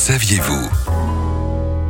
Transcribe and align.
saviez-vous 0.00 0.66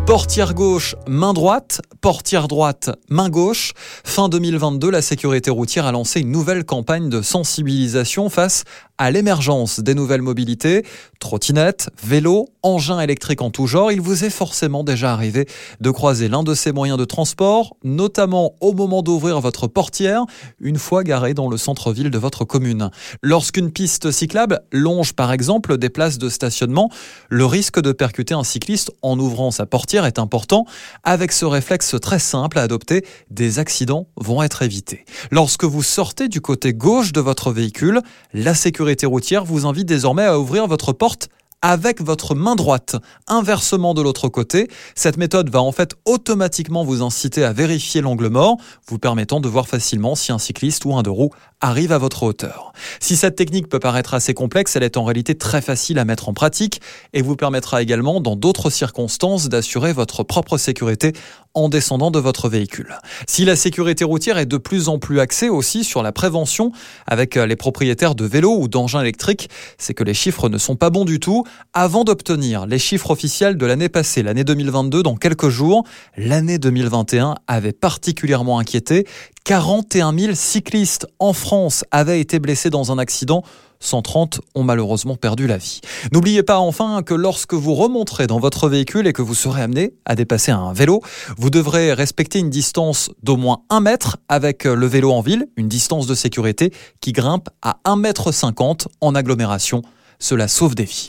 Portière 0.04 0.54
gauche, 0.54 0.96
main 1.06 1.32
droite, 1.32 1.80
portière 2.00 2.48
droite, 2.48 2.90
main 3.08 3.28
gauche. 3.28 3.72
Fin 4.02 4.28
2022, 4.28 4.90
la 4.90 5.00
sécurité 5.00 5.52
routière 5.52 5.86
a 5.86 5.92
lancé 5.92 6.18
une 6.18 6.32
nouvelle 6.32 6.64
campagne 6.64 7.08
de 7.08 7.22
sensibilisation 7.22 8.28
face 8.28 8.64
à 8.98 9.12
l'émergence 9.12 9.78
des 9.78 9.94
nouvelles 9.94 10.22
mobilités, 10.22 10.84
trottinettes, 11.20 11.90
vélos, 12.02 12.48
engins 12.62 13.00
électriques 13.00 13.42
en 13.42 13.50
tout 13.50 13.66
genre. 13.66 13.92
Il 13.92 14.00
vous 14.00 14.24
est 14.24 14.30
forcément 14.30 14.82
déjà 14.82 15.12
arrivé 15.12 15.46
de 15.80 15.90
croiser 15.90 16.28
l'un 16.28 16.42
de 16.42 16.54
ces 16.54 16.72
moyens 16.72 16.98
de 16.98 17.04
transport, 17.04 17.76
notamment 17.84 18.54
au 18.60 18.72
moment 18.72 19.02
d'ouvrir 19.02 19.40
votre 19.40 19.68
portière, 19.68 20.24
une 20.58 20.78
fois 20.78 21.04
garé 21.04 21.34
dans 21.34 21.48
le 21.48 21.56
centre-ville 21.56 22.10
de 22.10 22.18
votre 22.18 22.44
commune. 22.44 22.90
Lorsqu'une 23.22 23.70
piste 23.70 24.10
cyclable 24.10 24.60
longe 24.72 25.12
par 25.12 25.32
exemple 25.32 25.78
des 25.78 25.90
places 25.90 26.18
de 26.18 26.28
stationnement, 26.28 26.90
le 27.28 27.46
risque 27.46 27.80
de 27.80 27.92
percuter 27.92 28.34
un 28.34 28.44
cycliste 28.44 28.90
en 29.02 29.18
ouvrant 29.18 29.50
sa 29.50 29.66
portière 29.66 30.06
est 30.06 30.18
important. 30.18 30.64
Avec 31.04 31.32
ce 31.32 31.44
réflexe 31.44 31.94
très 32.00 32.18
simple 32.18 32.58
à 32.58 32.62
adopter, 32.62 33.04
des 33.30 33.58
accidents 33.58 34.08
vont 34.16 34.42
être 34.42 34.62
évités. 34.62 35.04
Lorsque 35.30 35.64
vous 35.64 35.82
sortez 35.82 36.28
du 36.28 36.40
côté 36.40 36.72
gauche 36.72 37.12
de 37.12 37.20
votre 37.20 37.52
véhicule, 37.52 38.00
la 38.32 38.54
sécurité 38.54 39.06
routière 39.06 39.44
vous 39.44 39.66
invite 39.66 39.86
désormais 39.86 40.24
à 40.24 40.38
ouvrir 40.38 40.66
votre 40.66 40.92
porte 41.10 41.28
avec 41.62 42.00
votre 42.00 42.34
main 42.34 42.54
droite. 42.54 42.96
Inversement 43.26 43.92
de 43.94 44.02
l'autre 44.02 44.28
côté, 44.28 44.68
cette 44.94 45.16
méthode 45.16 45.50
va 45.50 45.60
en 45.60 45.72
fait 45.72 45.94
automatiquement 46.06 46.84
vous 46.84 47.02
inciter 47.02 47.44
à 47.44 47.52
vérifier 47.52 48.00
l'angle 48.00 48.28
mort, 48.28 48.56
vous 48.86 48.98
permettant 48.98 49.40
de 49.40 49.48
voir 49.48 49.68
facilement 49.68 50.14
si 50.14 50.32
un 50.32 50.38
cycliste 50.38 50.84
ou 50.84 50.94
un 50.94 51.02
deux 51.02 51.10
roues 51.10 51.30
arrive 51.60 51.92
à 51.92 51.98
votre 51.98 52.22
hauteur. 52.22 52.72
Si 53.00 53.16
cette 53.16 53.36
technique 53.36 53.68
peut 53.68 53.78
paraître 53.78 54.14
assez 54.14 54.32
complexe, 54.32 54.76
elle 54.76 54.82
est 54.82 54.96
en 54.96 55.04
réalité 55.04 55.34
très 55.34 55.60
facile 55.60 55.98
à 55.98 56.06
mettre 56.06 56.28
en 56.28 56.32
pratique 56.32 56.80
et 57.12 57.20
vous 57.20 57.36
permettra 57.36 57.82
également 57.82 58.20
dans 58.20 58.36
d'autres 58.36 58.70
circonstances 58.70 59.48
d'assurer 59.48 59.92
votre 59.92 60.22
propre 60.22 60.56
sécurité 60.56 61.12
en 61.52 61.68
descendant 61.68 62.10
de 62.10 62.18
votre 62.18 62.48
véhicule. 62.48 62.96
Si 63.26 63.44
la 63.44 63.56
sécurité 63.56 64.04
routière 64.04 64.38
est 64.38 64.46
de 64.46 64.56
plus 64.56 64.88
en 64.88 64.98
plus 64.98 65.20
axée 65.20 65.48
aussi 65.48 65.84
sur 65.84 66.02
la 66.02 66.12
prévention 66.12 66.72
avec 67.06 67.34
les 67.34 67.56
propriétaires 67.56 68.14
de 68.14 68.24
vélos 68.24 68.56
ou 68.56 68.68
d'engins 68.68 69.00
électriques, 69.00 69.50
c'est 69.76 69.92
que 69.92 70.04
les 70.04 70.14
chiffres 70.14 70.48
ne 70.48 70.58
sont 70.58 70.76
pas 70.76 70.90
bons 70.90 71.04
du 71.04 71.20
tout. 71.20 71.44
Avant 71.72 72.04
d'obtenir 72.04 72.66
les 72.66 72.78
chiffres 72.78 73.10
officiels 73.10 73.56
de 73.56 73.66
l'année 73.66 73.88
passée, 73.88 74.22
l'année 74.22 74.44
2022, 74.44 75.02
dans 75.02 75.16
quelques 75.16 75.48
jours, 75.48 75.84
l'année 76.16 76.58
2021 76.58 77.36
avait 77.46 77.72
particulièrement 77.72 78.58
inquiété. 78.58 79.06
41 79.44 80.16
000 80.16 80.34
cyclistes 80.34 81.06
en 81.18 81.32
France 81.32 81.84
avaient 81.90 82.20
été 82.20 82.38
blessés 82.38 82.70
dans 82.70 82.92
un 82.92 82.98
accident 82.98 83.42
130 83.80 84.40
ont 84.54 84.62
malheureusement 84.62 85.16
perdu 85.16 85.46
la 85.46 85.56
vie. 85.56 85.80
N'oubliez 86.12 86.42
pas 86.42 86.58
enfin 86.58 87.02
que 87.02 87.14
lorsque 87.14 87.54
vous 87.54 87.74
remonterez 87.74 88.26
dans 88.26 88.38
votre 88.38 88.68
véhicule 88.68 89.06
et 89.06 89.12
que 89.12 89.22
vous 89.22 89.34
serez 89.34 89.62
amené 89.62 89.94
à 90.04 90.14
dépasser 90.14 90.52
un 90.52 90.72
vélo, 90.72 91.00
vous 91.38 91.50
devrez 91.50 91.92
respecter 91.92 92.38
une 92.38 92.50
distance 92.50 93.10
d'au 93.22 93.36
moins 93.36 93.62
1 93.70 93.80
mètre 93.80 94.18
avec 94.28 94.64
le 94.64 94.86
vélo 94.86 95.12
en 95.12 95.22
ville, 95.22 95.48
une 95.56 95.68
distance 95.68 96.06
de 96.06 96.14
sécurité 96.14 96.72
qui 97.00 97.12
grimpe 97.12 97.48
à 97.62 97.78
1 97.84 97.96
mètre 97.96 98.32
50 98.32 98.88
en 99.00 99.14
agglomération. 99.14 99.82
Cela 100.18 100.48
sauve 100.48 100.74
des 100.74 100.84
vies. 100.84 101.08